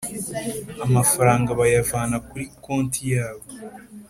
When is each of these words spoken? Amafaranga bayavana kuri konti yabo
Amafaranga 0.85 1.49
bayavana 1.59 2.17
kuri 2.27 2.45
konti 2.63 3.01
yabo 3.13 3.45